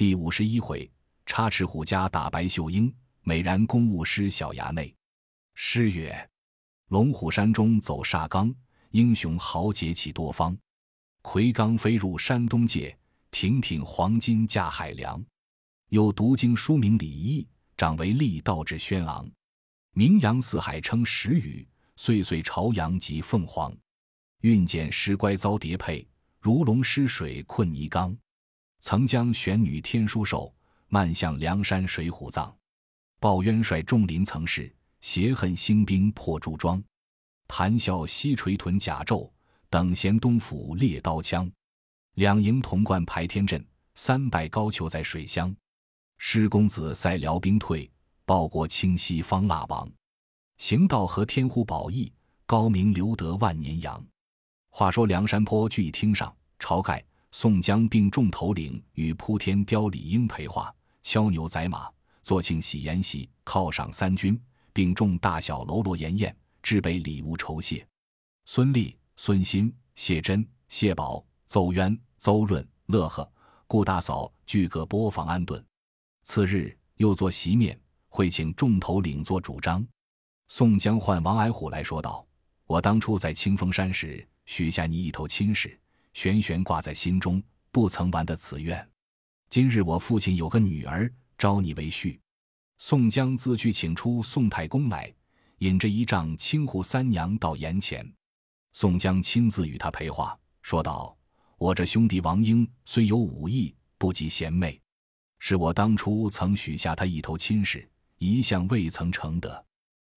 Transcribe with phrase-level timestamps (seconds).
[0.00, 0.90] 第五十一回，
[1.26, 4.96] 插翅虎家打白秀英，美髯公务师小衙内。
[5.52, 6.30] 诗曰：
[6.88, 8.50] 龙虎山中走沙冈，
[8.92, 10.56] 英雄豪杰起多方。
[11.20, 12.98] 魁罡飞入山东界，
[13.30, 15.22] 挺挺黄金架海梁。
[15.90, 17.46] 有读经书名李益，
[17.76, 19.30] 长为力道至轩昂。
[19.92, 23.70] 名扬四海称时雨，岁岁朝阳及凤凰。
[24.40, 26.08] 运检石乖遭叠配，
[26.40, 28.16] 如龙失水困泥缸。
[28.80, 30.52] 曾将玄女天书授，
[30.88, 32.54] 漫向梁山水浒藏。
[33.18, 36.82] 报冤帅众林曾事，挟恨兴兵破朱庄。
[37.46, 39.30] 谈笑西垂屯甲胄，
[39.68, 41.50] 等闲东府猎刀枪。
[42.14, 43.62] 两营同贯排天阵，
[43.94, 45.54] 三拜高俅在水乡。
[46.16, 47.90] 施公子塞辽兵退，
[48.24, 49.90] 报国清西方腊王。
[50.56, 52.10] 行道和天呼保义，
[52.46, 54.02] 高明留得万年扬。
[54.70, 61.88] 话说梁山坡聚义厅上，晁盖、宋江并众头领与扑天雕李应陪话，敲牛宰马，
[62.22, 64.40] 做庆喜筵席，犒赏三军，
[64.72, 67.86] 并众大小喽啰筵宴，置备礼物酬谢。
[68.46, 73.30] 孙立、孙新、谢珍、谢宝、邹渊、邹润、乐呵、
[73.66, 75.64] 顾大嫂俱各拨房安顿。
[76.24, 79.86] 次日又做席面，会请众头领做主张。
[80.48, 82.26] 宋江唤王矮虎来说道
[82.66, 85.78] ：“我当初在清风山时。”许下你一头亲事，
[86.12, 88.88] 悬悬挂在心中，不曾完的此愿。
[89.48, 92.18] 今日我父亲有个女儿，招你为婿。
[92.78, 95.12] 宋江自去请出宋太公来，
[95.58, 98.10] 引着一丈青扈三娘到檐前。
[98.72, 101.16] 宋江亲自与他陪话，说道
[101.58, 104.80] ：“我这兄弟王英虽有武艺，不及贤妹，
[105.38, 107.88] 是我当初曾许下他一头亲事，
[108.18, 109.66] 一向未曾成得。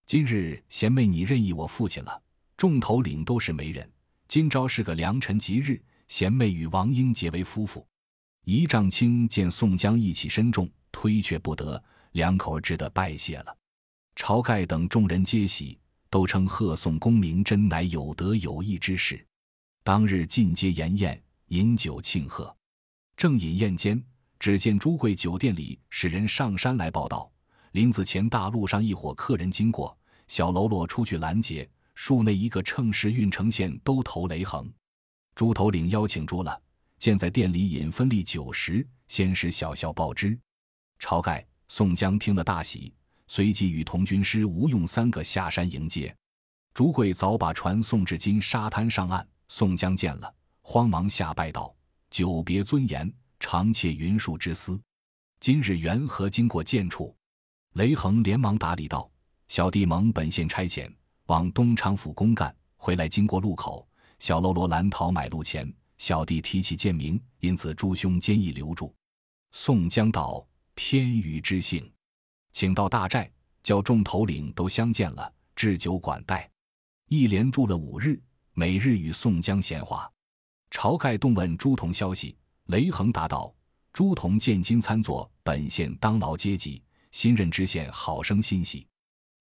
[0.05, 2.21] 今日贤妹你任意我父亲了，
[2.55, 3.89] 众头领都是媒人。”
[4.33, 7.85] 今朝是个良辰吉日，贤妹与王英结为夫妇。
[8.45, 11.79] 一丈青见宋江义气深重，推却不得，
[12.13, 13.55] 两口只得拜谢了。
[14.15, 15.77] 晁盖等众人皆喜，
[16.09, 19.23] 都称贺宋功名真乃有德有义之士。
[19.83, 22.51] 当日进阶筵宴，饮酒庆贺。
[23.15, 24.03] 正饮宴间，
[24.39, 27.31] 只见朱贵酒店里使人上山来报道，
[27.73, 29.95] 林子前大路上一伙客人经过，
[30.27, 31.69] 小喽啰出去拦截。
[31.95, 34.71] 树内一个乘势运城县都头雷横，
[35.35, 36.59] 朱头领邀请住了，
[36.97, 40.37] 见在店里饮分利酒食，先使小校报之。
[40.99, 42.93] 晁盖、宋江听了大喜，
[43.27, 46.15] 随即与同军师吴用三个下山迎接。
[46.73, 51.75] 朱贵早把船送至今沙滩上岸，宋江见了，慌忙下拜道
[52.09, 54.81] ：“久别尊严，长切云树之思。
[55.39, 57.15] 今日缘何经过见处？”
[57.73, 59.09] 雷横连忙打礼道
[59.47, 60.91] ：“小弟蒙本县差遣。”
[61.27, 63.87] 往东昌府公干，回来经过路口，
[64.19, 68.93] 小喽啰拦讨买路钱，小弟提起贱名，因此诸兄坚意留住。
[69.51, 70.45] 宋江道
[70.75, 71.89] ：“天宇之幸，
[72.51, 73.31] 请到大寨，
[73.61, 76.49] 叫众头领都相见了，置酒管待。”
[77.07, 78.21] 一连住了五日，
[78.53, 80.11] 每日与宋江闲话。
[80.71, 82.35] 晁盖动问朱仝消息，
[82.65, 83.53] 雷横答道
[83.93, 88.85] ：“朱仝见今参佐本县当劳阶级，新任知县，好生欣喜。”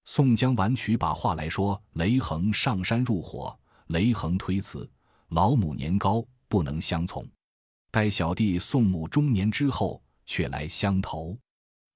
[0.04, 4.88] 宋江婉曲把话来说：“雷横上山入伙，雷横推辞，
[5.28, 7.26] 老母年高，不能相从。
[7.90, 11.38] 待小弟宋母中年之后，却来相投。”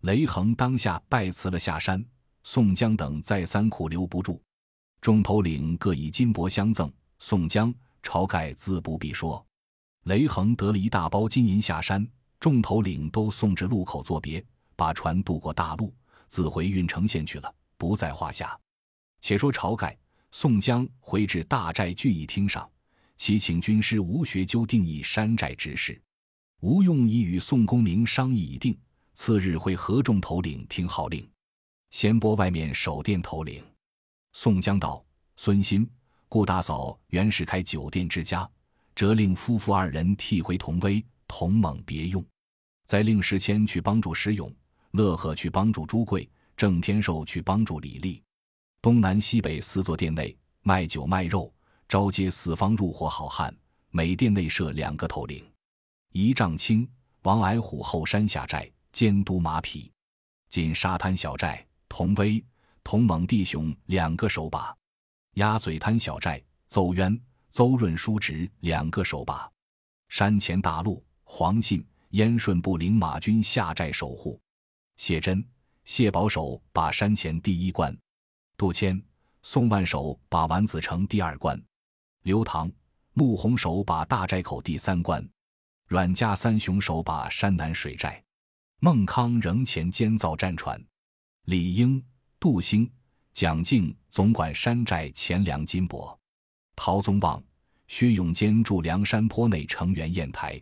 [0.03, 2.05] 雷横当下拜辞了下山。
[2.45, 4.41] 宋江等再三苦留不住，
[5.01, 6.91] 众头领各以金帛相赠。
[7.19, 7.75] 宋江、
[8.05, 9.45] 晁盖自不必说。
[10.05, 12.07] 雷横得了一大包金银下山，
[12.39, 14.45] 众头领都送至路口作别，
[14.77, 15.93] 把船渡过大路，
[16.29, 17.53] 自回郓城县去了。
[17.77, 18.59] 不在话下。
[19.21, 19.97] 且说晁盖、
[20.31, 22.71] 宋江回至大寨聚义厅上，
[23.17, 26.01] 其请军师吴学究定义山寨之事。
[26.61, 28.79] 吴用已与宋公明商议已定，
[29.15, 31.29] 次日会合众头领听号令。
[31.91, 33.65] 先拨外面守店头领。
[34.33, 35.05] 宋江道
[35.37, 35.89] ：“孙新、
[36.29, 38.49] 顾大嫂原是开酒店之家，
[38.95, 42.25] 折令夫妇二人替回同威、同猛别用。
[42.85, 44.55] 再令石谦去帮助石勇，
[44.93, 48.23] 乐呵去帮助朱贵。”郑天寿去帮助李立，
[48.81, 51.53] 东南西北四座店内卖酒卖肉，
[51.87, 53.55] 招接四方入伙好汉。
[53.91, 55.45] 每店内设两个头领，
[56.13, 56.89] 一丈青、
[57.23, 59.91] 王矮虎后山下寨监督马匹；
[60.49, 62.43] 进沙滩小寨童威、
[62.83, 64.75] 童猛弟兄两个手把；
[65.35, 67.19] 鸭嘴滩小寨邹渊、
[67.51, 69.51] 邹润叔侄两个手把；
[70.09, 74.39] 山前大路黄信、燕顺部领马军下寨守护；
[74.97, 75.47] 谢真。
[75.87, 77.97] 谢保守把山前第一关，
[78.57, 79.01] 杜迁、
[79.43, 81.63] 宋万守把丸子城第二关，
[82.25, 82.71] 刘唐、
[83.13, 85.27] 穆弘守把大寨口第三关，
[85.87, 88.21] 阮家三雄守把山南水寨。
[88.81, 90.85] 孟康仍前监造战船。
[91.45, 92.05] 李应、
[92.41, 92.91] 杜兴、
[93.33, 96.19] 蒋敬总管山寨钱粮金帛。
[96.75, 97.41] 陶宗旺、
[97.87, 100.61] 薛永坚驻梁山坡内成员砚台。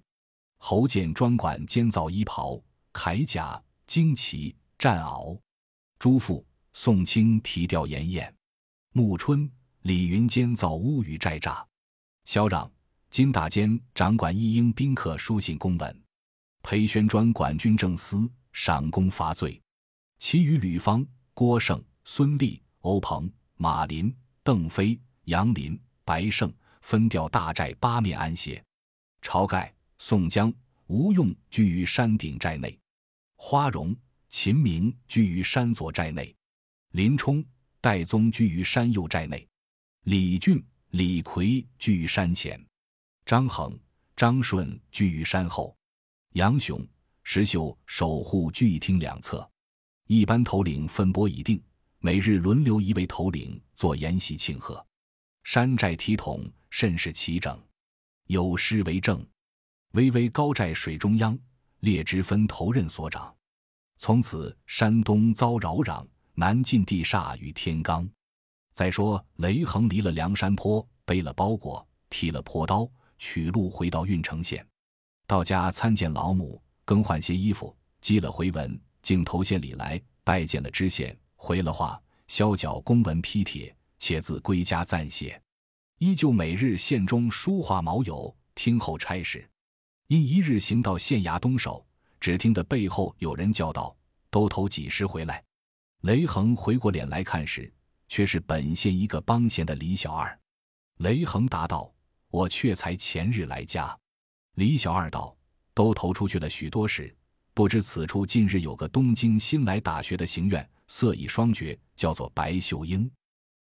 [0.59, 2.63] 侯建专管监造衣袍、
[2.93, 4.55] 铠甲、旌旗、
[4.85, 5.41] 战袄。
[5.99, 8.35] 朱富、宋清提调盐砚。
[8.93, 9.51] 暮春，
[9.81, 11.65] 李云监造屋宇寨栅。
[12.27, 12.71] 萧让、
[13.09, 16.03] 金大坚掌管一应宾客书信公文。
[16.61, 19.59] 裴宣专管军政司，赏功罚罪。
[20.19, 21.03] 其余吕方、
[21.33, 26.53] 郭盛、孙立、欧鹏、马林、邓飞、杨林、白胜
[26.83, 28.63] 分调大寨八面安歇。
[29.23, 30.53] 晁盖、宋江、
[30.89, 32.79] 吴用居于山顶寨内。
[33.37, 33.97] 花荣、
[34.37, 36.35] 秦明居于山左寨内。
[36.91, 37.43] 林冲、
[37.81, 39.47] 戴宗居于山右寨内。
[40.07, 40.61] 李俊、
[40.91, 42.61] 李逵居于山前。
[43.25, 43.79] 张衡、
[44.17, 45.75] 张顺居于山后。
[46.33, 46.85] 杨雄、
[47.23, 49.49] 石秀守护聚义厅两侧，
[50.09, 51.63] 一般头领分拨已定，
[52.01, 54.85] 每日轮流一位头领做筵席庆贺。
[55.45, 57.57] 山寨体统甚是齐整，
[58.27, 59.25] 有诗为证
[59.95, 61.39] ：“巍巍高寨水中央，
[61.79, 63.33] 列直分头任所长。
[63.97, 68.09] 从此山东遭扰攘，南进地煞与天罡。”
[68.73, 74.67] 再说雷横离了梁山坡，背了包裹，提了破刀，取路回到郓城县。
[75.27, 85.41] 到家参见老母，更换些衣服，寄了回文，径投县里来拜见了知县，回了话，削缴公文批帖，且自归家暂歇。
[85.99, 89.49] 依旧每日县中书画毛友，听候差事。
[90.09, 91.87] 因一日行到县衙东首，
[92.25, 93.95] 只听得背后有人叫道
[94.33, 95.45] ：“都头几时回来？”
[96.01, 97.71] 雷横回过脸来看时，
[98.09, 100.41] 却是本县一个帮闲的李小二。
[101.01, 101.93] 雷横答道
[102.33, 103.95] ：“我却才前日来家。”
[104.57, 105.37] 李小二道
[105.75, 107.15] ：“都投出去了许多时，
[107.53, 113.11] 不知此处近日有个东京新来打学的行院，色艺双绝，叫做白秀英。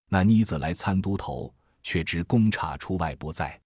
[0.09, 3.61] 那妮子来参都头，却知公差出外不在。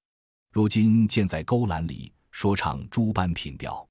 [0.53, 3.86] 如今见在勾栏里说唱诸般品调，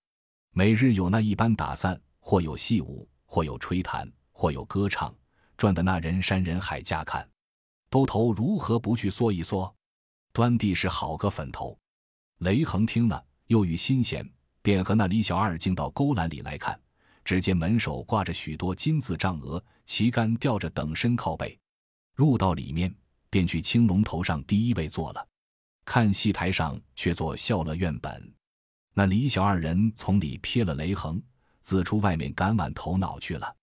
[0.58, 5.14] 每日有那一般打散，或有戏舞，或有吹弹，或有歌唱，
[5.58, 7.30] 赚得那人山人海家看。
[7.90, 9.76] 都头如何不去缩一缩？
[10.32, 11.78] 端地是好个粉头。”
[12.40, 14.26] 雷横听了，又遇新鲜，
[14.62, 16.80] 便和那李小二进到勾栏里来看。
[17.26, 21.60] 只见门首挂着许多金字帐额，旗杆吊着等身靠背。
[22.14, 22.96] 入到里面，
[23.30, 25.28] 便去青龙头上第一位坐了。
[25.84, 28.34] 看戏台上却坐笑乐院本。
[28.98, 31.22] 那李小二人从里瞥了雷横，
[31.62, 33.54] 自出外面赶晚头脑去了。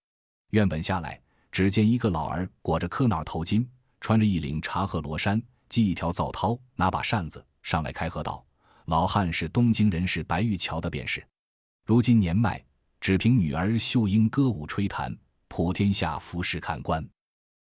[0.51, 1.19] 院本下来，
[1.51, 3.67] 只见一个老儿裹着磕脑头巾，
[3.99, 8.45] 穿着一领茶褐罗衫，系一条皂绦，拿把扇子上来开合道。
[8.85, 11.27] 老汉是东京人士白玉桥的便是，
[11.87, 12.63] 如今年迈，
[13.01, 15.17] 只凭女儿秀英歌舞吹弹，
[15.49, 17.03] 普天下服侍看官。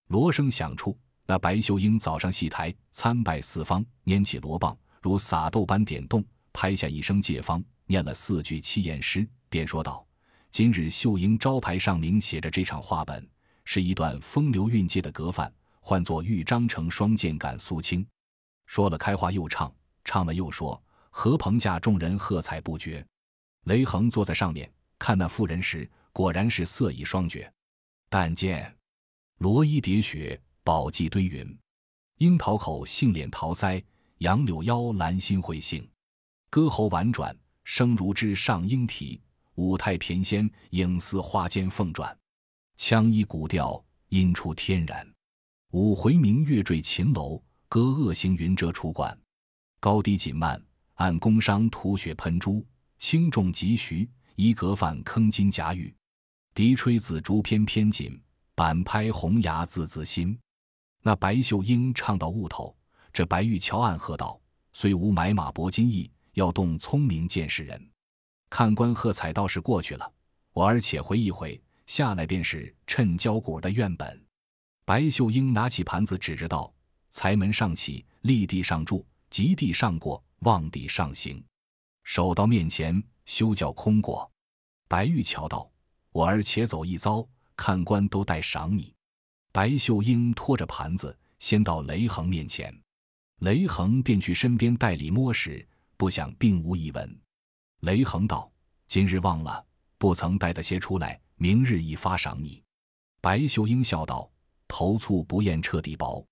[0.09, 0.95] 锣声响处，
[1.25, 6.23] 那白秀英早上戏台参拜四方，拈起锣棒，如撒豆般点动，
[6.53, 10.07] 拍下一声借方，念了四句七言诗，便说道
[10.51, 13.29] ：“今日秀英招牌上明写着这场话本，
[13.65, 18.07] 是一段风流韵界的格范，唤作豫章城双剑赶苏青。”
[18.67, 20.83] 说了开话又唱，唱了又说。
[21.15, 23.07] 何鹏架众人喝彩不绝，
[23.65, 27.53] 雷横坐在上面看那妇人时，果然是色艺双绝。
[28.09, 28.75] 但见
[29.37, 31.59] 罗衣叠雪，宝髻堆云，
[32.17, 33.85] 樱桃口，杏脸桃腮，
[34.19, 35.87] 杨柳腰，兰心会杏。
[36.53, 39.19] 歌喉婉转，声如枝上莺啼；
[39.55, 42.15] 舞态翩跹，影似花间凤转。
[42.77, 45.11] 腔衣古调，音出天然。
[45.71, 49.19] 五回明月坠秦楼，歌恶行云遮楚馆。
[49.81, 50.63] 高低紧慢。
[50.97, 52.63] 按宫商吐血喷珠，
[52.99, 54.06] 轻重急徐，
[54.37, 55.97] 一格饭铿金甲语，
[56.53, 58.21] 笛吹紫竹翩翩紧，
[58.55, 60.39] 板拍红牙字字新。
[61.01, 62.77] 那白秀英唱到悟头，
[63.11, 64.39] 这白玉桥暗喝道
[64.75, 67.91] ：“虽无买马博金意，要动聪明见识人。”
[68.51, 70.12] 看官喝彩倒是过去了，
[70.53, 74.27] 我儿且回一回，下来便是趁交果的院本。
[74.84, 76.72] 白秀英拿起盘子指着道
[77.10, 81.41] ：“财门上起，立地上柱，极地上过。”望地上行，
[82.03, 84.29] 手到面前，休叫空过。
[84.89, 85.70] 白玉桥道
[86.10, 87.24] ：“我儿且走一遭，
[87.55, 88.93] 看官都待赏你。”
[89.55, 92.77] 白秀英拖着盘子，先到雷横面前，
[93.39, 95.65] 雷横便去身边袋里摸时，
[96.03, 97.21] 不想并无一文。
[97.82, 98.51] 雷横道
[98.91, 99.65] ：“今日忘了，
[99.99, 102.61] 不曾带的些出来，明日一发赏你。”
[103.23, 104.29] 白秀英笑道
[104.67, 106.27] ：“头粗不厌彻底薄，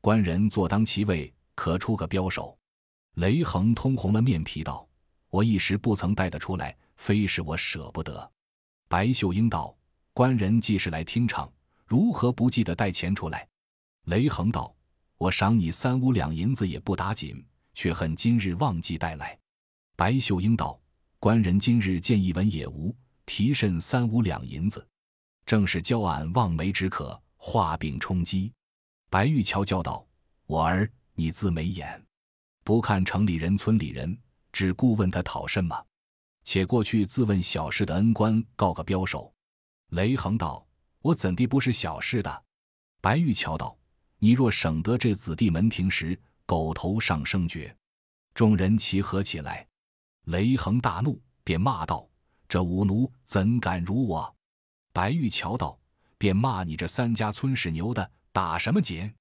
[0.00, 2.56] 官人坐当其位，可出个标手。”
[3.16, 4.88] 雷横通红了面皮道
[5.28, 8.32] ：“我一时不曾带得出来，非是我舍不得。”
[8.88, 9.76] 白秀英道
[10.14, 11.52] ：“官人既是来听唱，
[11.84, 13.46] 如何不记得带钱出来？”
[14.08, 14.74] 雷横道
[15.20, 17.44] ：“我赏你三五两银子也不打紧，
[17.80, 19.38] 却恨今日忘记带来。”
[19.96, 20.78] 白秀英道
[21.18, 22.94] ：“官人今日见一文也无，
[23.24, 24.86] 提甚三五两银子？
[25.46, 28.52] 正是教俺望梅止渴，画饼充饥。”
[29.08, 30.06] 白玉桥叫道
[30.44, 32.04] ：“我儿，你自没眼，
[32.64, 34.14] 不看城里人、村里人，
[34.52, 35.86] 只顾问他讨甚么？
[36.44, 39.32] 且过去自问小事的恩官，告个标手。”
[39.88, 40.66] 雷横道
[41.00, 42.44] ：“我怎地不是小事的？”
[43.00, 43.74] 白玉桥道
[44.20, 47.72] ：“你若省得这子弟门庭时，狗头上声绝。”
[48.34, 49.64] 众人齐合起来，
[50.24, 52.08] 雷横大怒，便骂道
[52.48, 54.36] ：“这五奴怎敢辱我？”
[54.92, 55.78] 白玉桥道
[56.18, 59.12] ：“便骂你这三家村使牛的。”打什么紧？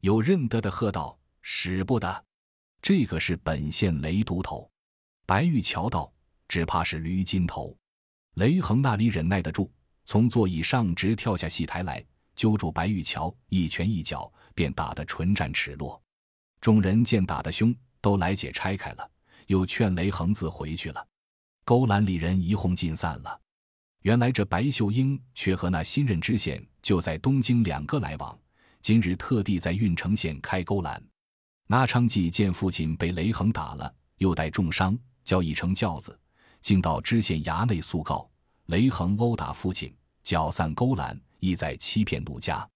[0.00, 2.24] 有认得的喝道：“使不得！”
[2.82, 4.70] 这个是本县雷都头。
[5.24, 6.12] 白玉桥道
[6.46, 7.74] ：“只怕是驴金头。”
[8.36, 9.70] 雷横那里忍耐得住，
[10.04, 12.04] 从座椅上直跳下戏台来，
[12.34, 16.02] 揪住白玉桥，一拳一脚，便打得唇绽齿落。
[16.66, 19.10] 众人见打得凶，都来解拆开了，
[19.46, 21.06] 又劝雷横自回去了。
[21.64, 23.40] 勾栏里人一哄尽散了。
[24.02, 28.36] 原来这白秀英却和那新任知县就在东京两个来往。
[28.82, 31.00] 今日特地在郓城县开勾栏，
[31.68, 36.18] 那昌济见父亲被雷横打了，又带重伤，叫一乘轿子，
[36.60, 38.28] 竟到知县衙内诉告
[38.64, 39.94] 雷横殴打父亲，
[40.24, 42.68] 搅散勾栏，意在欺骗奴家。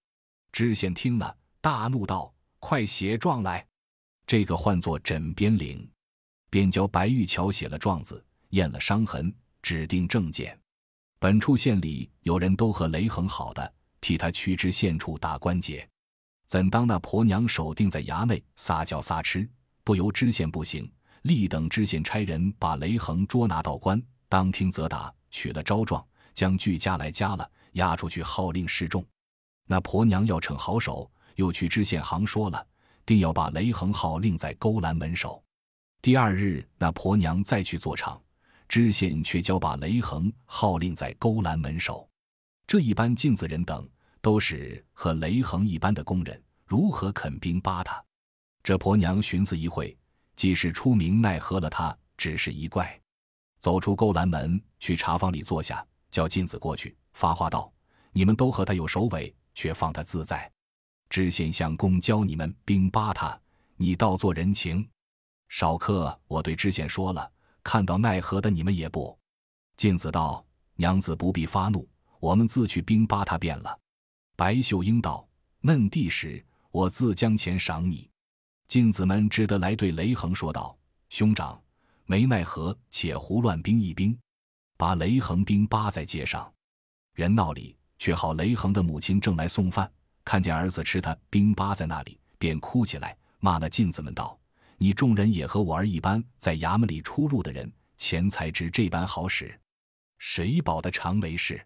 [0.53, 3.67] 知县听了，大怒道：“快写状来！”
[4.25, 5.89] 这个唤作枕边领，
[6.49, 10.57] 便教白玉桥写了状子，验了伤痕，指定证件。
[11.19, 15.87] 本处县里有人都和雷横好的，替他去知县处打关节。
[16.47, 19.47] 怎当那婆娘守定在衙内撒娇撒痴，
[19.83, 29.05] 不由知县不行，立等知县差人把雷横捉拿到官，当庭责打，取了招状，将具家来家了，押出去号令示众。
[29.67, 32.65] 那婆娘要逞好手，又去知县行说了，
[33.05, 35.43] 定要把雷横号令在勾栏门首。
[36.01, 38.21] 第二日，那婆娘再去做场，
[38.67, 42.07] 知县却教把雷横号令在勾栏门首。
[42.65, 43.87] 这一般镜子人等。
[44.23, 47.99] 都是和雷横一般的工人，如何肯兵扒他？
[48.61, 49.97] 这婆娘寻思一会，
[50.35, 51.97] 即使出名，奈何了他？
[52.17, 53.01] 只是一怪。
[53.57, 57.73] 走出勾栏门，去茶房里坐下，叫金子过去，发话道
[58.13, 60.51] ：“你们都和他有首尾，却放他自在。
[61.11, 63.37] 知县相公教你们兵扒他，
[63.75, 64.87] 你倒做人情。
[65.49, 67.29] 少客，我对知县说了，
[67.61, 69.19] 看到奈何的你们也不。”
[69.75, 70.41] 镜子道
[70.77, 71.85] ：“娘子不必发怒，
[72.21, 73.77] 我们自去兵扒他便了。”
[74.37, 75.27] 白秀英道
[75.59, 76.41] ：“嫩地时，
[76.71, 78.09] 我自将钱赏你。”
[78.69, 80.77] 镜子们只得来对雷横说道
[81.11, 81.61] ：“兄长，
[82.05, 84.17] 没奈何，且胡乱兵一兵，
[84.77, 86.49] 把雷横兵扒在街上。
[87.13, 89.91] 人闹里，却好雷横的母亲正来送饭，
[90.23, 94.37] 看见儿子吃他兵扒在那里，便哭起来，骂那镜子们道
[94.77, 99.59] ：‘你众人也和我儿一般，在衙门里出入的人，钱财值这般好使，
[100.17, 101.63] 谁保得长为事？’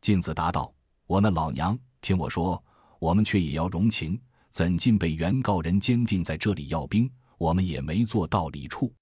[0.00, 0.72] 镜子答道
[1.06, 2.62] ：‘我那老娘。’听我说，
[3.00, 7.10] 我们却也要容情，怎禁被原告人坚定在这里要兵？
[7.36, 8.94] 我们也没做道理处，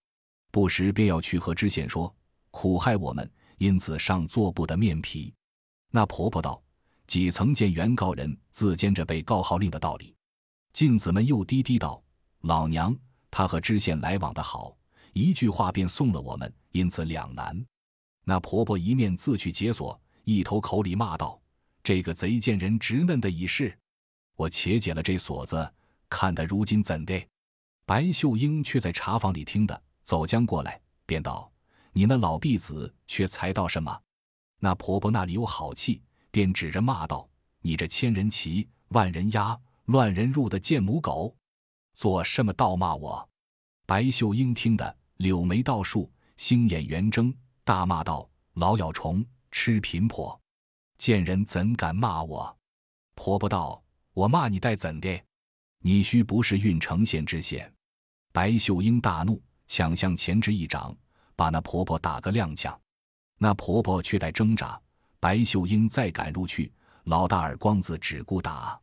[0.50, 2.14] 不时便要去和知县说，
[2.50, 5.32] 苦害我们，因此上做不得面皮。
[5.90, 6.62] 那婆婆道
[7.06, 10.14] ：“几曾见原告人自兼着被告号令的道理？”
[10.72, 12.02] 镜子们又低低道
[12.42, 12.94] ：“老娘
[13.30, 14.76] 他和知县来往的好，
[15.12, 17.64] 一句话便送了我们，因此两难。”
[18.24, 21.40] 那婆婆一面自去解锁，一头口里骂道。
[21.82, 23.78] 这个贼贱人直嫩的已是，
[24.34, 25.72] 我且解了这锁子，
[26.10, 27.24] 看他如今怎的。
[27.84, 31.48] 白秀英却在茶房里听的，走将过来，便道
[31.94, 34.02] ：“你那老婢子却才到什么？”
[34.58, 36.02] 那婆婆那里有好气，
[36.36, 37.26] 便指着骂道
[37.64, 41.34] ：“你这千人骑，万人压，乱人入的贱母狗，
[41.94, 43.26] 做什么倒骂我？”
[43.88, 50.38] 白秀英听得柳眉倒竖，星眼圆睁，大骂道：“老咬虫，吃贫婆！”
[50.98, 52.54] 贱人怎敢骂我？
[53.14, 55.18] 婆婆道：“我骂你待怎的？
[55.78, 57.72] 你须不是郓城县知县。”
[58.30, 60.94] 白秀英大怒，抢向前之一掌，
[61.34, 62.78] 把那婆婆打个踉跄。
[63.38, 64.78] 那婆婆却待挣扎，
[65.20, 66.72] 白秀英再赶入去，
[67.04, 68.80] 老大耳光子只顾打。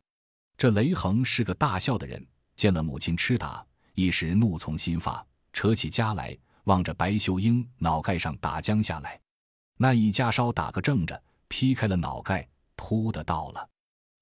[0.56, 2.24] 这雷横是个大孝的人，
[2.56, 3.64] 见了母亲吃打，
[3.94, 9.20] 一时怒从心发，扯起家来，望着白秀英脑盖上打将下来。
[9.76, 11.20] 那一家稍打个正着。
[11.46, 13.68] 劈开了脑盖，扑的到了。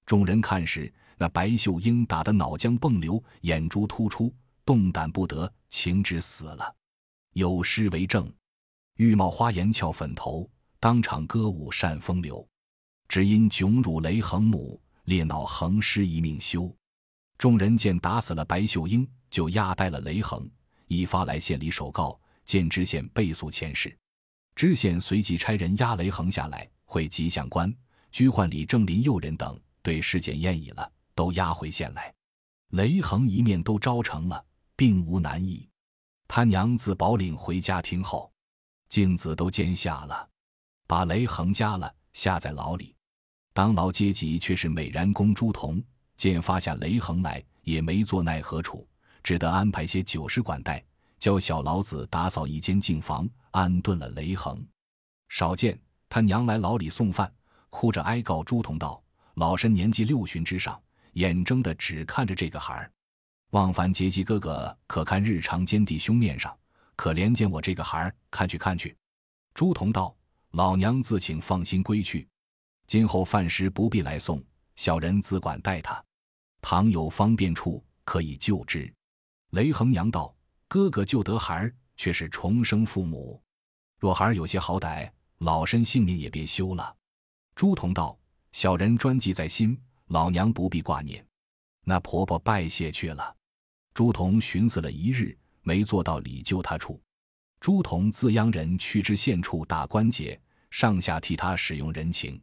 [0.04, 4.35] 众人看时，那白秀英打得脑浆迸流，眼珠突出，
[4.66, 6.75] 动弹不得，情止死了。
[7.33, 8.31] 有诗为证：
[8.97, 10.47] 玉帽花颜俏粉头，
[10.83, 12.45] 当场歌舞扇风流。
[13.07, 16.75] 只因窘辱雷横母，烈恼横尸一命休。
[17.39, 20.51] 众人见打死了白秀英，就押带了雷横，
[20.89, 23.97] 一发来县里首告，见知县备诉前事。
[24.57, 27.73] 知县随即差人押雷横下来，会吉祥官、
[28.11, 32.12] 居宦李正林诱人等，对事检验已了，都押回县来。
[32.71, 35.69] 雷横一面都招成了，并无难意。
[36.27, 38.33] 他娘自宝岭回家听后，
[38.89, 40.29] 镜子都监下了，
[40.93, 42.95] 把雷横夹了，下在牢里。
[43.55, 45.83] 当牢阶级却是美髯公朱仝，
[46.19, 48.87] 见发下雷横来，也没做奈何处，
[49.23, 50.85] 只得安排些酒食管待，
[51.19, 54.63] 教小老子打扫一间净房，安顿了雷横。
[55.31, 55.81] 少见
[56.11, 57.33] 他娘来牢里送饭，
[57.71, 59.03] 哭着哀告朱仝道
[59.37, 60.79] ：“老身年纪六旬之上，
[61.15, 62.93] 眼睁的只看着这个孩儿。”
[63.53, 66.55] 望凡结吉哥哥，可看日常奸弟兄面上，
[66.97, 68.95] 可怜见我这个孩儿，看去看去。
[69.55, 70.15] 朱仝道
[70.53, 72.29] ：“老娘自请放心归去，
[72.87, 74.43] 今后饭食不必来送，
[74.77, 76.03] 小人自管待他。
[76.61, 78.93] 倘有方便处，可以救之。”
[79.53, 80.35] 雷横娘道
[80.69, 83.43] ：“哥哥救得孩儿，却是重生父母。
[83.99, 86.95] 若孩儿有些好歹，老身性命也别休了。”
[87.57, 88.19] 朱仝道
[88.53, 89.79] ：“小人专记在心，
[90.09, 91.27] 老娘不必挂念。”
[91.85, 93.35] 那婆婆拜谢去了。
[93.95, 97.01] 朱仝寻思了一日，没做到礼救他处。
[97.62, 100.37] 朱仝自央人去知县处打关节，
[100.73, 102.42] 上下替他使用人情。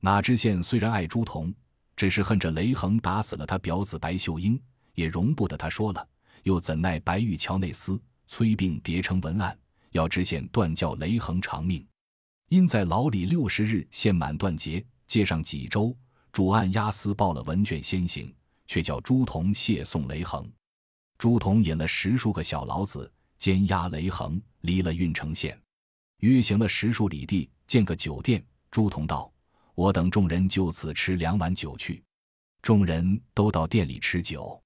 [0.00, 1.50] 哪知县虽然爱朱仝，
[1.96, 4.60] 只是恨着雷横打死了他表子白秀英，
[4.92, 6.06] 也容不得他说了。
[6.42, 9.58] 又怎奈白玉桥内司催病叠成文案，
[9.92, 11.82] 要知县断教雷横偿命。
[12.50, 15.96] 因在牢里六十日，县满断节，借上几周，
[16.32, 18.30] 主案押司报了文卷先行，
[18.66, 20.46] 却叫朱仝谢送雷横。
[21.16, 23.10] 朱仝引了十数个小老子，
[23.40, 25.58] 监押雷横，离了郓城县，
[26.18, 28.44] 约行了十数里地，见个酒店。
[28.70, 29.32] 朱仝道
[29.74, 32.04] ：“我等众人就此吃两碗酒去。”
[32.60, 34.62] 众人都到店里吃酒。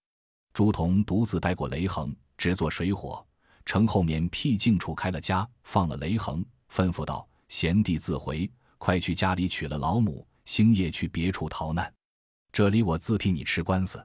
[0.52, 3.24] 朱仝独自待过雷横，只做水火。
[3.64, 11.94] 城后面僻静处开了家，放了雷横，吩咐道：“贤弟自回，快去家里娶了老母，星夜去别处逃难。
[12.50, 14.04] 这里我自替你吃官司。”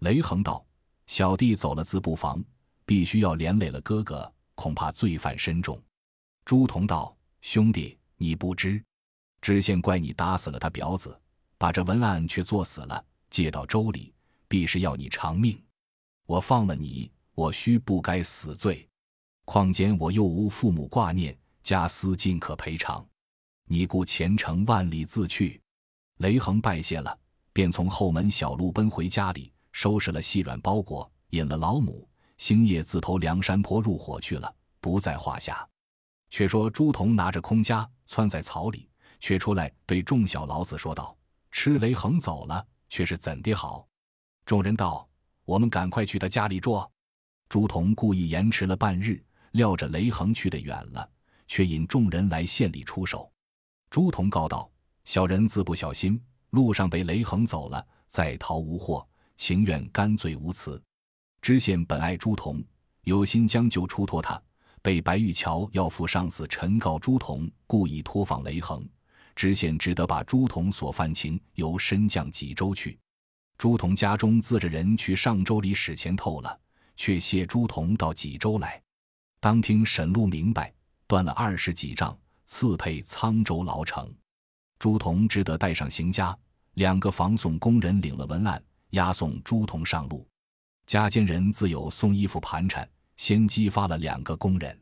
[0.00, 0.64] 雷横道。
[1.06, 2.44] 小弟走了自不妨，
[2.88, 5.78] 必须要连累了哥哥，恐怕罪犯深重。
[6.46, 8.82] 朱仝道：“兄弟，你不知，
[9.42, 11.20] 知县怪你打死了他表子，
[11.58, 14.14] 把这文案却作死了，借到州里，
[14.48, 15.62] 必是要你偿命。
[16.24, 18.88] 我放了你，我须不该死罪。
[19.44, 23.06] 况且我又无父母挂念，家私尽可赔偿。
[23.66, 25.60] 你故前程万里自去。”
[26.24, 27.18] 雷横拜谢了，
[27.52, 29.52] 便从后门小路奔回家里。
[29.72, 32.07] 收拾了细软包裹，引了老母，
[32.38, 35.68] 星夜自投梁山坡入伙去了，不在话下。
[36.30, 38.88] 却说朱仝拿着空家窜在草里，
[39.20, 41.16] 却出来对众小老子说道
[41.50, 43.86] ：“吃雷横走了，却是怎的好？”
[44.46, 45.08] 众人道
[45.44, 46.90] ：“我们赶快去他家里捉。”
[47.48, 49.22] 朱仝故意延迟了半日，
[49.52, 51.10] 料着雷横去得远了，
[51.46, 53.30] 却引众人来县里出手。
[53.90, 54.70] 朱仝告道
[55.04, 60.82] ：“小人自不小心，路上被雷横走了，再逃无获。”情愿干罪无辞。
[61.48, 62.62] 知县本爱朱仝，
[63.04, 64.38] 有心将就出脱他，
[64.82, 68.86] 被白玉桥要赴上司陈告朱仝故意托放雷横，
[69.34, 72.98] 知县只得把朱仝所犯情由身降济州去。
[73.56, 76.60] 朱仝家中自着人去上州里使钱透了，
[76.96, 78.78] 却谢朱仝到济州来。
[79.40, 80.70] 当听审录明白，
[81.06, 84.14] 断了二十几丈，赐配沧州牢城。
[84.78, 86.38] 朱仝只得带上行家，
[86.74, 88.62] 两个防送工人领了文案。
[88.90, 90.27] 押送朱仝上路，
[90.88, 94.80] 家间人自有送衣服盘缠，先激发了两个工人。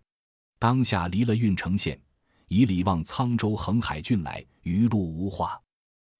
[0.56, 2.00] 当下离了郓城县，
[2.46, 5.60] 以礼望沧州横海郡来，余路无话。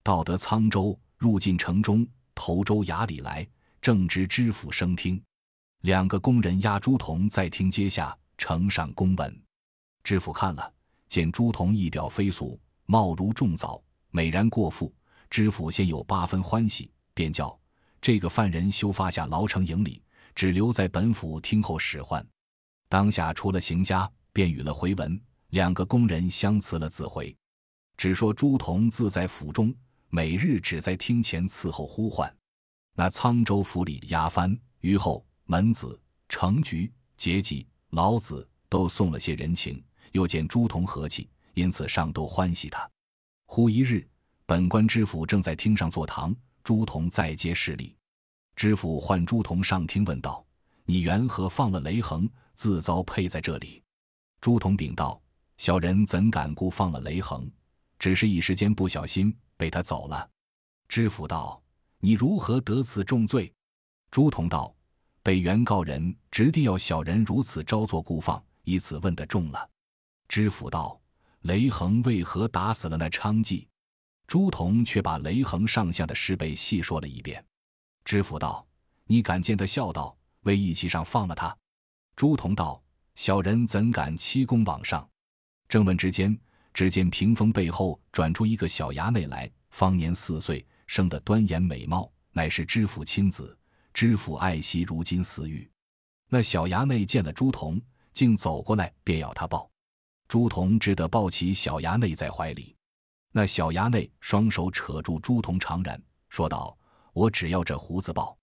[0.03, 3.47] 到得沧州，入进城中，投州衙里来，
[3.81, 5.23] 正值知府升听。
[5.83, 9.41] 两个工人押朱仝在厅阶下呈上公文。
[10.03, 10.75] 知府看了，
[11.09, 14.93] 见朱仝仪表飞俗，貌如重枣，美然过富。
[15.31, 17.57] 知府先有八分欢喜，便叫。
[18.07, 20.01] 这个犯人休发下牢城营里，
[20.33, 22.25] 只留在本府听候使唤。
[22.89, 25.21] 当下出了邢家，便与了回文。
[25.49, 27.37] 两个工人相辞了，自回。
[27.97, 29.75] 只说朱仝自在府中，
[30.09, 32.33] 每日只在厅前伺候呼唤。
[32.95, 42.89] 那沧州府里押番、虞后、门子、程局、节级、老子都送了些人情，又见朱仝和气，因此上都欢喜他。
[43.47, 44.09] 忽一日，
[44.47, 46.33] 本官知府正在厅上坐堂，
[46.67, 47.95] 朱仝在接势力。
[48.57, 50.45] 知府唤朱仝上厅问道
[50.85, 53.81] ：“你缘何放了雷横，自遭配在这里？”
[54.43, 55.23] 朱仝禀道
[55.59, 57.49] ：“小人怎敢故放了雷横？
[58.01, 60.29] 只是一时间不小心被他走了。”
[60.91, 61.63] 知府道
[62.01, 63.53] ：“你如何得此重罪？”
[64.11, 64.75] 朱仝道
[65.23, 69.71] ：“被原告人直地要小人如此招作故放，以此问得重了。”
[70.27, 71.01] 知府道
[71.43, 73.65] ：“雷横为何打死了那娼妓？”
[74.27, 77.45] 朱仝却把雷横上下的事被细说了一遍。
[78.05, 78.67] 知府道
[79.07, 81.57] ：“你敢见他笑道，为义气上放了他？”
[82.17, 82.83] 朱仝道
[83.15, 85.09] ：“小人怎敢欺公罔上？”
[85.69, 86.39] 正问之间，
[86.73, 93.57] 只见屏风背后转出一个小衙内来，方年四岁，生得端严美貌，乃是知府亲子。
[93.95, 95.69] 知府爱惜如金似玉。
[96.29, 97.81] 那小衙内见了朱仝，
[98.13, 99.71] 竟走过来，便要他抱。
[100.29, 102.76] 朱仝只得抱起小衙内在怀里。
[103.37, 106.75] 那小衙内双手扯住朱仝长髯，说道
[107.13, 108.35] ：“我只要这胡子抱。”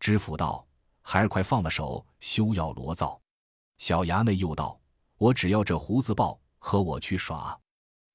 [0.00, 0.66] 知府道
[1.04, 3.20] ：“孩儿快放了手，休要罗造。”
[3.76, 4.80] 小衙内又道
[5.20, 7.54] ：“我只要这胡子抱，和我去耍。”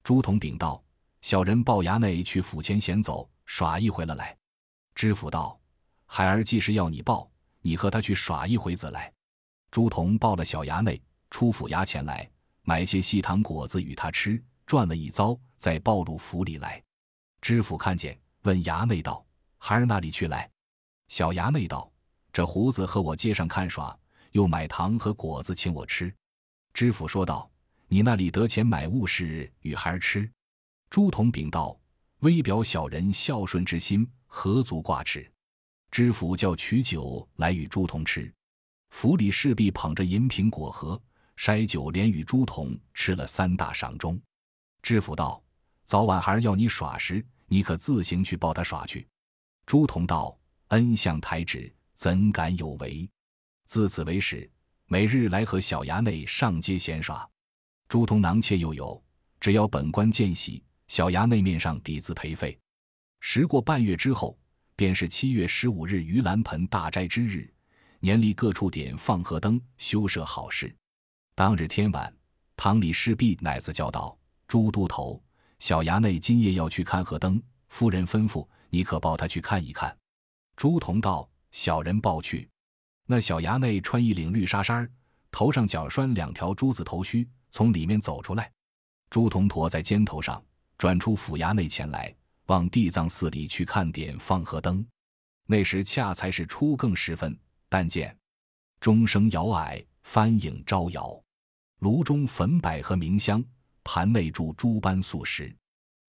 [0.04, 0.84] 朱仝禀道
[1.22, 4.36] ：“小人抱衙内去府前闲走，耍一回了来。”
[4.96, 5.56] 知府道。
[6.08, 7.30] 孩儿既是要你抱，
[7.62, 9.14] 你和他去耍一回子来。
[9.70, 12.28] 朱仝抱了小衙内出府衙前来，
[12.64, 16.82] 买些细糖果子与他吃，转了一遭，再抱入府里来。
[17.42, 19.24] 知府看见，问衙内道
[19.58, 20.50] ：“孩儿那里去来？”
[21.08, 21.92] 小衙内道
[22.34, 23.98] ：“这胡子和我街上看耍，
[24.32, 26.14] 又买糖和果子请我吃。”
[26.74, 27.50] 知府说道
[27.88, 30.30] ：“你那里得钱买物事与孩儿吃？”
[30.90, 31.80] 朱仝禀道
[32.22, 35.32] ：“微表小人孝顺之心，何足挂齿。”
[35.92, 38.34] 知府叫取酒来与朱仝吃，
[38.90, 41.02] 府里侍婢捧着银瓶果盒
[41.38, 44.20] 筛酒，连与朱仝吃了三大赏钟。
[44.86, 45.44] 知府道
[45.84, 49.08] ：“早晚孩儿要你耍时，你可自行去抱他耍去。”
[49.66, 50.38] 朱仝道
[50.70, 53.10] ：“恩相台旨，怎敢有违？”
[53.66, 54.48] 自此为始，
[54.86, 57.28] 每日来和小衙内上街闲耍。
[57.90, 59.04] 朱仝囊妾又有，
[59.40, 62.56] 只要本官见喜，小衙内面上抵资陪费。
[63.22, 64.38] 时过半月之后。
[64.78, 67.50] 便是七月十五日盂兰盆大斋之日，
[68.02, 70.76] 年里各处点放河灯，修设好事。
[71.34, 72.14] 当日天晚，
[72.58, 75.22] 堂里侍婢乃自叫道：“朱都头，
[75.60, 79.96] 小衙内今夜要去看河灯，夫人吩咐你可抱他去看一看。”
[80.56, 82.50] 朱仝道：“小人抱去。”
[83.08, 84.90] 那小衙内穿一领绿纱衫，
[85.32, 88.52] 头上脚拴两条珠子头须，从里面走出来。
[89.10, 90.44] 朱仝驮在肩头上，
[90.78, 92.16] 转出府衙内前来。
[92.48, 94.86] 往地藏寺里去看点放河灯，
[95.48, 97.36] 那时恰才是初更时分。
[97.68, 98.16] 但见
[98.80, 101.20] 钟声摇矮，幡影招摇，
[101.80, 103.44] 炉中焚百合明香，
[103.86, 105.56] 盘内铸诸般素食。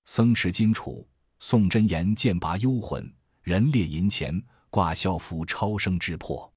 [0.07, 1.07] 僧持金杵，
[1.41, 3.09] 诵真言，剑拔幽魂，
[3.43, 6.53] 人列银钱，挂孝符，超生之魄。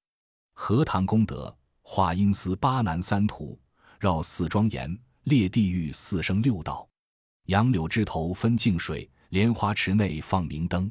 [0.54, 3.56] 荷塘功德，化阴司八难三途，
[4.00, 6.88] 绕寺庄严，列地狱四生六道。
[7.44, 9.08] 杨柳枝头分净水。
[9.30, 10.90] 莲花池内放明灯，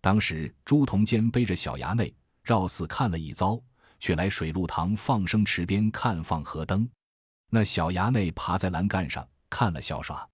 [0.00, 3.60] 当时朱仝坚背着小衙内绕寺看了一遭，
[3.98, 6.88] 却来水陆堂放生池边看放河灯。
[7.50, 10.28] 那小衙内爬在栏杆上看了小耍，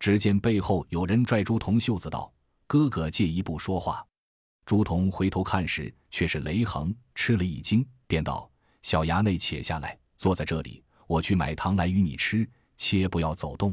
[0.00, 2.32] 只见背后有人拽朱仝袖子道
[2.66, 4.04] ：“哥哥借一步说话。”
[4.66, 8.50] 朱仝回头看时，却是雷横，吃了一惊，便道
[8.82, 12.44] ：“小衙内且下来，坐在这里，我去买糖来与你吃，
[12.76, 13.72] 切不要走动。”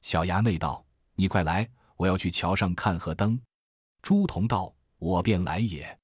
[0.00, 3.36] 小衙内道：“你快来。”我要去桥上看河灯，
[4.00, 5.98] 朱仝道：“我便来也。”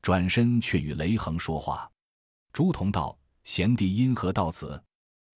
[0.00, 1.86] 转身却与雷横说话。
[2.54, 4.82] 朱仝道：“贤弟因何到此？”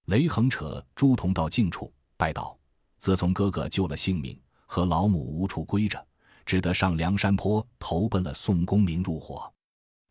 [0.08, 2.54] 雷横扯朱仝到近处，拜道
[3.00, 6.06] ：“自从哥哥救了性命，和老母无处归着，
[6.44, 9.50] 只得上梁山坡投奔了宋公明入伙。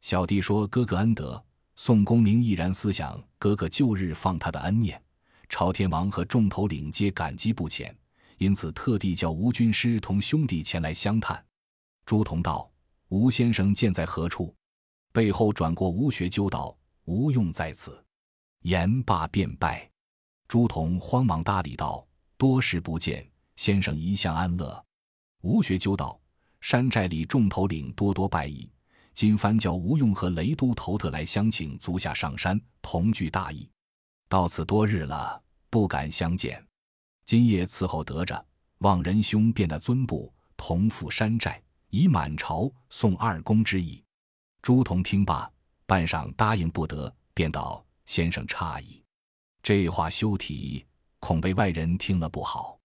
[0.01, 1.39] 小弟说哥哥恩德，
[1.75, 4.99] 宋公明毅然思想哥哥旧日放他的恩念，
[5.49, 7.95] 朝天王和众头领皆感激不浅。”
[8.39, 11.45] 因此，特地叫吴军师同兄弟前来相探。
[12.07, 12.71] 朱仝道
[13.09, 14.55] ：“吴先生见在何处？”
[15.13, 18.03] 背后转过吴学究道：“吴用在此。”
[18.63, 19.88] 言罢便拜。
[20.49, 22.03] 朱仝慌忙搭理道
[22.35, 23.23] ：“多时不见，
[23.55, 24.83] 先生一向安乐。”
[25.41, 26.19] 吴学究道
[26.59, 28.67] ：“山寨里众头领多多拜义，
[29.13, 33.69] 今番叫吴用和雷都头特来相请足下上山同聚大义。
[34.27, 36.65] 到此多日了，不敢相见。”
[37.27, 38.43] 今夜伺候得着，
[38.79, 44.03] 望仁兄便那尊部同赴山寨，以满朝送二公之意。
[44.63, 45.47] 朱仝听罢，
[45.85, 48.98] 半晌答应不得，便道：“先生诧异，
[49.61, 50.85] 这话休提，
[51.19, 52.79] 恐被外人听了不好。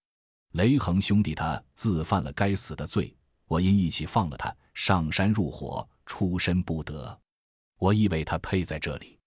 [0.51, 3.15] 雷横兄弟他自犯了该死的罪，
[3.47, 7.19] 我因一起放了他，上山入伙，出身不得。
[7.77, 9.19] 我以为他配在这里，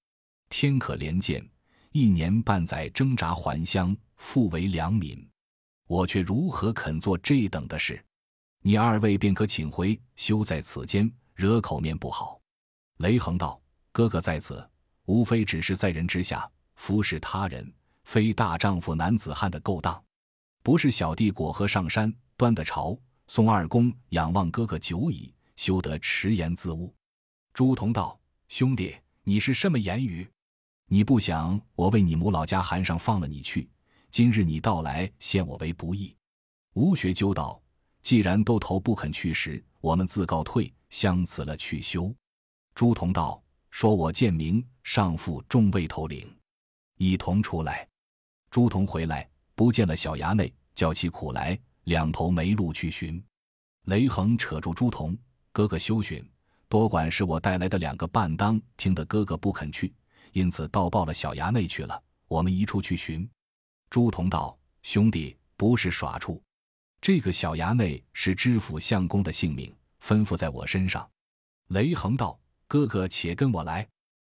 [0.49, 1.47] 天可怜见，
[1.93, 5.29] 一年半载挣扎还乡，复为良民，
[5.87, 8.03] 我却如何肯做这等的事？
[8.63, 12.41] 你二位便可请回，休在此间惹口面不好。”
[12.99, 13.61] 雷横道
[13.93, 14.67] ：“哥哥在此，
[15.05, 17.71] 无非只是在人之下服侍他人，
[18.05, 20.03] 非大丈夫男子汉的勾当。
[20.62, 26.95] 不是小弟果何上山端的朝，宋二公仰望哥哥久矣，休得迟言自误。”
[27.53, 30.27] 朱仝道：“兄弟，你是什么言语？
[30.87, 33.69] 你不想我为你母老家寒上放了你去？
[34.11, 36.17] 今日你到来，陷我为不义。”
[36.75, 37.61] 吴学究道
[38.01, 42.14] ：“既然都头不肯去时，我们自告退，相辞了去休。”
[42.73, 46.33] 朱仝道：“说我见明上父众位头领，
[46.99, 47.89] 一同出来。”
[48.51, 53.23] 朱仝回来，不见了小衙内，叫起苦来，两头没路去寻。
[53.85, 55.17] 雷横扯住朱仝
[55.51, 56.23] ：“哥哥休寻，
[56.69, 59.95] 多管是我带来的两个伴当，听得哥哥不肯去，
[60.33, 62.03] 因此倒报了小衙内去了。
[62.27, 63.29] 我们一处去寻。”
[63.89, 66.43] 朱仝道：“兄弟不是耍处，
[67.01, 71.09] 这个小衙内是知府相公的性命，吩咐在我身上。”
[71.69, 72.39] 雷横道。
[72.71, 73.89] 哥哥，且跟我来。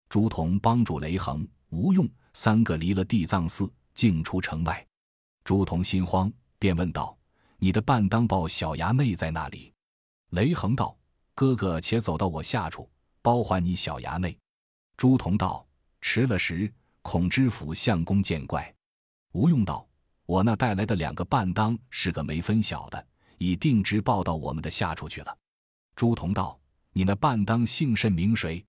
[0.09, 4.87] 朱仝帮助雷横、无用三个离了地藏寺，径出城外。
[5.45, 7.16] 朱仝心慌，便问道
[7.59, 9.73] ：“你的伴当报小衙内在哪里？”
[10.31, 10.97] 雷横道
[11.35, 12.88] ：“哥哥，且走到我下处，
[13.23, 14.38] 包还你小衙内。”
[14.97, 15.66] 朱仝道
[16.01, 18.75] ：“迟了时，恐知府相公见怪。”
[19.33, 19.88] 吴用道
[20.27, 23.07] ：“我那带来的两个伴当是个没分晓的，
[23.38, 25.37] 已定直报到我们的下处去了。”
[25.97, 26.59] 朱仝道。
[26.93, 28.66] 你那伴当姓甚名谁？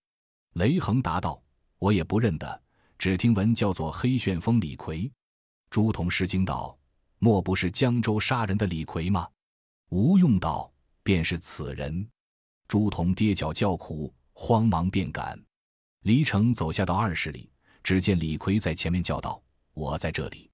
[0.53, 1.41] 雷横答道
[1.79, 2.61] ：“我也不认得，
[3.01, 5.11] 只听闻叫做黑旋风李逵。”
[5.71, 6.77] 朱仝失惊道
[7.17, 9.27] ：“莫不是江州杀人的李逵吗？”
[9.89, 12.07] 吴用道：“便是此人。”
[12.69, 15.43] 朱仝跌脚叫苦，慌忙便赶，
[16.01, 19.41] 离城走下到二十里，只见李逵在前面叫道
[19.73, 20.51] ：“我在这里。”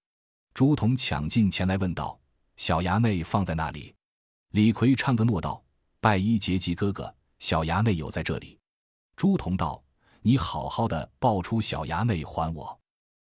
[0.55, 2.17] 朱仝抢进前来问道
[2.55, 3.93] ：“小衙内放在那里？”
[4.55, 5.61] 李逵唱个诺道
[5.99, 8.57] ：“拜一结吉哥哥。”小衙内有在这里，
[9.17, 9.83] 朱仝道
[10.21, 12.79] ：“你好好的抱出小衙内还我。”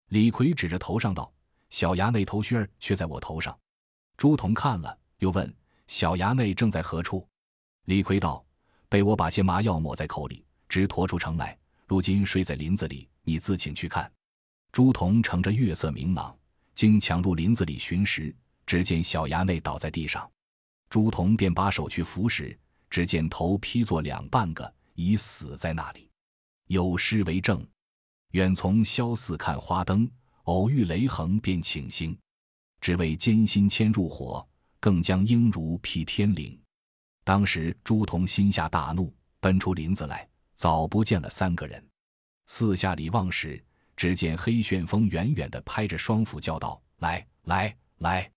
[0.09, 1.31] 李逵指着头上道
[1.69, 3.57] ：“小衙内头须儿却在我头上。”
[4.17, 5.53] 朱仝看了，又问
[5.87, 7.27] ：“小衙内正在何处？”
[7.85, 8.43] 李逵道
[8.89, 14.11] ：“被我把些麻药抹在口里，直驮出城来，如今睡在林子里，你自请去看。”
[14.71, 16.37] 朱仝乘着月色明朗，
[16.75, 20.29] 经抢入林子里寻时，只见小衙内倒在地上，
[20.89, 22.57] 朱仝便把手去扶时。
[22.89, 26.08] 只见头劈作两半个，已死在那里。
[26.69, 27.65] 有诗为证
[28.33, 30.07] ：“远从萧寺看花灯，
[30.43, 32.15] 偶遇雷横便请行。
[32.79, 34.47] 只为艰辛牵入火，
[34.79, 36.57] 更将应如劈天灵。”
[37.25, 41.83] 当时朱仝心下大怒，奔出林子来，早不见了三个人。
[42.45, 43.63] 四下里望时，
[43.95, 48.31] 只见黑旋风远远的拍着双斧叫道：“来来来，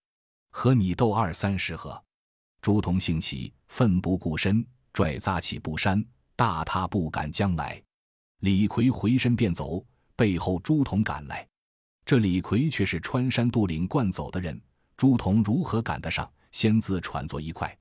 [0.49, 2.03] 和你斗二三十合！”
[2.63, 6.03] 朱仝兴起，奋不顾身，拽扎起布衫，
[6.35, 7.83] 大踏步赶将来。
[8.43, 9.85] 李逵回身便走，
[10.17, 11.47] 背后朱仝赶来。
[12.05, 14.61] 这李逵却是穿山渡岭惯走的人，
[14.97, 16.29] 朱仝如何赶得上？
[16.51, 17.79] 先自喘作一块。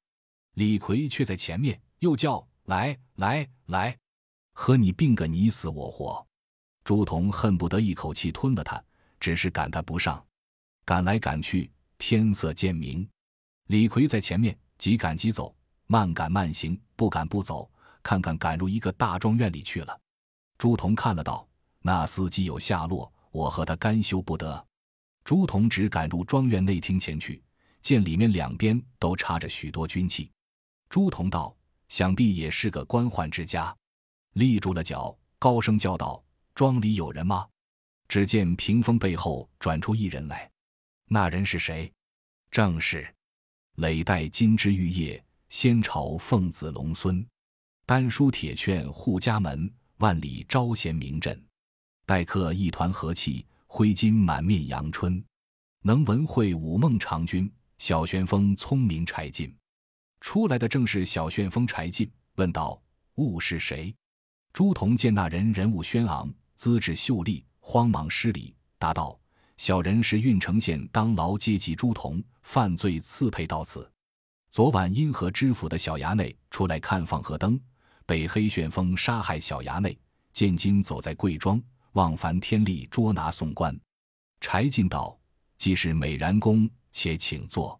[0.53, 3.97] 李逵却在前面，又叫来来来，
[4.53, 6.23] 和你并个你死我活。
[6.83, 8.79] 朱仝恨不得一口气吞了他，
[9.19, 10.23] 只是赶他不上。
[10.85, 13.09] 赶来赶去，天色渐明，
[13.65, 14.55] 李逵在前面。
[14.77, 15.55] 急赶急走，
[15.87, 17.67] 慢赶慢行，不赶不走，
[18.03, 19.99] 看看赶入一个大庄院里去了。
[20.61, 21.49] 朱仝看了道
[21.81, 24.63] ：“那司机有下落，我和他干休不得。”
[25.25, 27.41] 朱仝只赶入庄院内厅前去，
[27.81, 30.29] 见里面两边都插着许多军器。
[30.87, 31.57] 朱仝道
[31.89, 33.75] ：“想必也是个官宦之家。”
[34.37, 37.47] 立住了脚，高声叫道：“庄里有人吗？”
[38.07, 40.47] 只见屏风背后转出一人来，
[41.07, 41.91] 那人是谁？
[42.51, 43.11] 正是。
[43.77, 47.27] 累代金枝玉叶，先朝凤子龙孙，
[47.83, 49.67] 丹书铁券护家门，
[50.01, 51.39] 万里招贤名震。
[52.07, 55.23] 待客一团和气，挥金满面阳春。
[55.83, 59.55] 能文会武孟尝君，小旋风聪明柴进。
[60.19, 62.81] 出来的正是小旋风柴进，问道
[63.15, 63.95] ：“物是谁？”
[64.53, 69.17] 朱仝见那人人物轩昂，资质秀丽，慌忙施礼，答道。
[69.57, 73.89] 小人是郓城县当牢阶级朱仝，犯罪刺配到此。
[74.49, 77.61] 昨晚因河知府的小衙内出来看放河灯，
[78.05, 79.39] 被黑旋风杀害。
[79.39, 79.97] 小衙内
[80.33, 81.61] 见京走在贵庄，
[81.93, 83.77] 望凡天力捉拿送官。
[84.39, 85.19] 柴进道
[85.57, 87.79] ：“既是美髯公，且请坐。”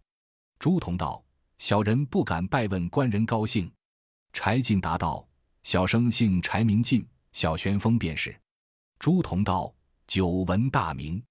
[0.58, 1.24] 朱仝道
[1.58, 3.70] ：“小人不敢拜问官人高姓。”
[4.32, 5.26] 柴进答道
[5.62, 8.34] ：“小生姓柴，名进，小旋风便是。”
[8.98, 9.74] 朱仝道。
[10.08, 11.22] 久闻大名，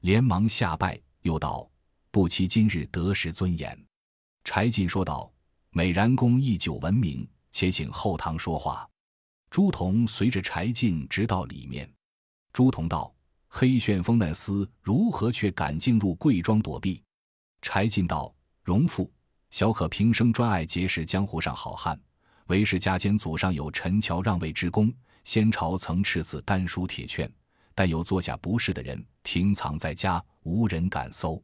[0.00, 1.68] 连忙下拜，又道
[2.10, 3.78] ：“不期今日得识尊严。”
[4.42, 5.30] 柴进说道
[5.70, 8.88] ：“美髯公亦久闻名，且请后堂说话。”
[9.48, 11.88] 朱仝随着柴进直到里面。
[12.52, 13.14] 朱仝道
[13.46, 17.02] ：“黑旋风那厮如何却敢进入贵庄躲避？”
[17.62, 18.34] 柴进道
[18.64, 19.12] ：“荣父，
[19.50, 22.00] 小可平生专爱结识江湖上好汉，
[22.46, 24.92] 为是家间祖上有陈桥让位之功，
[25.24, 27.30] 先朝曾赐此丹书铁券。”
[27.74, 31.42] 但有坐下不是的人，停藏在家，无人敢搜。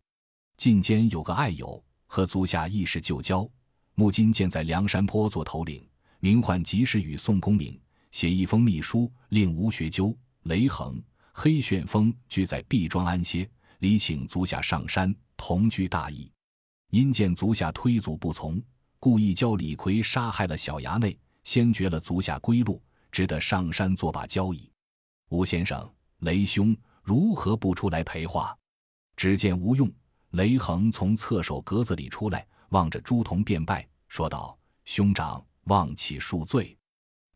[0.58, 3.48] 近间有个爱友，和足下亦是旧交，
[3.94, 5.82] 目今见在梁山坡做头领，
[6.20, 11.02] 名唤及时雨宋公明，写一封密书，令吴学究、雷横、
[11.32, 16.30] 黑旋风俱在毕庄安歇，礼请足下上山同居大义。
[16.90, 18.62] 因见足下推阻不从，
[18.98, 24.70] 故意教李逵杀害了小衙内，先绝了足下归路，只得上山作罢交易。
[25.28, 25.88] 吴先生。
[26.22, 28.52] 雷兄如何不出来陪话？
[29.14, 29.88] 只见吴用、
[30.30, 36.76] 雷横从侧手格子里出来，望着朱仝便拜，说道：“兄长望起恕罪，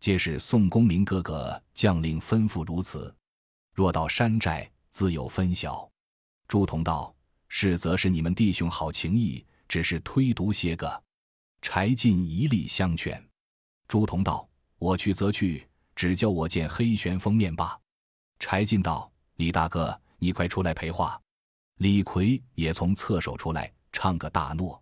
[0.00, 3.14] 皆是宋公明哥哥将令吩咐如此。
[3.72, 5.88] 若到山寨，自有分晓。”
[6.48, 7.14] 朱仝道
[7.48, 11.02] ：“是则是你们弟兄好情谊，只是推独些个。”
[11.62, 13.22] 柴进一力相劝。
[13.86, 17.78] 朱仝道：“我去则去，只叫我见黑旋风面罢。”
[18.40, 21.20] 柴进道：“李大哥，你快出来陪话。”
[21.78, 24.80] 李逵也从侧手出来，唱个大诺。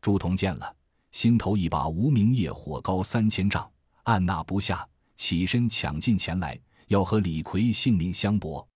[0.00, 0.74] 朱仝见了，
[1.12, 3.70] 心头一把无名业火高三千丈，
[4.04, 8.66] 按捺不下，起身抢进前来，要和李逵性命相搏。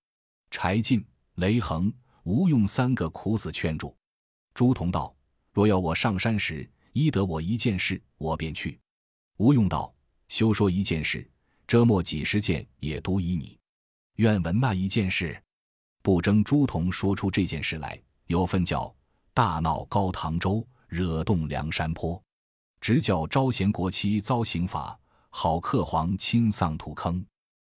[0.51, 1.05] 柴进、
[1.37, 1.93] 雷横、
[2.25, 3.97] 吴用三个苦死劝住。
[4.55, 5.15] 朱仝道
[5.53, 8.79] ：“若要我上山时，依得我一件事，我便去。”
[9.39, 9.93] 吴用道
[10.29, 11.29] ：“休说一件事，
[11.67, 13.59] 折磨几十件也独依你。”
[14.17, 15.43] 愿闻那一件事，
[16.03, 18.95] 不争朱仝说出这件事来，有份叫
[19.35, 22.23] 大闹高唐州，惹动梁山坡，
[22.81, 24.99] 直教招贤国戚遭刑罚，
[25.31, 27.25] 好克皇亲丧土坑。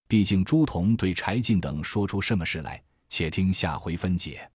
[0.08, 4.50] 毕竟朱仝对柴进等说出什么事来，且听下回分解。